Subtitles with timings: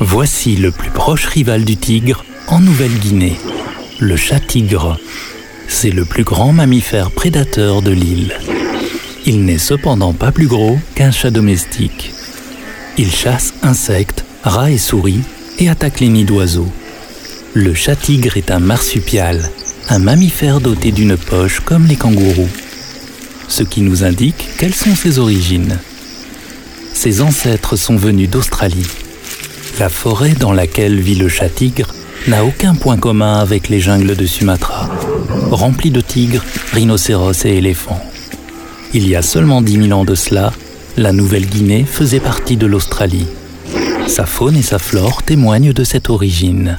[0.00, 3.38] Voici le plus proche rival du tigre en Nouvelle-Guinée,
[3.98, 4.98] le chat-tigre.
[5.68, 8.34] C'est le plus grand mammifère prédateur de l'île.
[9.24, 12.12] Il n'est cependant pas plus gros qu'un chat domestique.
[12.98, 15.22] Il chasse insectes, rats et souris
[15.58, 16.70] et attaque les nids d'oiseaux.
[17.54, 19.50] Le chat-tigre est un marsupial,
[19.88, 22.50] un mammifère doté d'une poche comme les kangourous.
[23.48, 25.78] Ce qui nous indique quelles sont ses origines.
[26.92, 28.86] Ses ancêtres sont venus d'Australie.
[29.78, 31.94] La forêt dans laquelle vit le chat-tigre
[32.28, 34.88] n'a aucun point commun avec les jungles de Sumatra,
[35.50, 36.42] remplies de tigres,
[36.72, 38.00] rhinocéros et éléphants.
[38.94, 40.52] Il y a seulement 10 000 ans de cela,
[40.96, 43.26] la Nouvelle-Guinée faisait partie de l'Australie.
[44.06, 46.78] Sa faune et sa flore témoignent de cette origine.